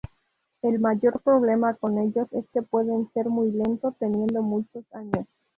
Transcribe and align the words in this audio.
El 0.63 0.79
mayor 0.79 1.21
problema 1.21 1.75
con 1.75 1.99
ellos 1.99 2.27
es 2.31 2.43
que 2.51 2.63
pueden 2.63 3.13
ser 3.13 3.27
muy 3.29 3.51
lento, 3.51 3.95
teniendo 3.99 4.41
muchos 4.41 4.83
años. 4.95 5.27